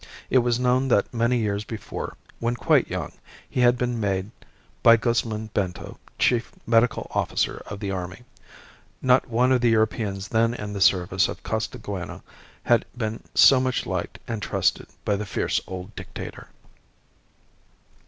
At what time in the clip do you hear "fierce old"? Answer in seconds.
15.27-15.95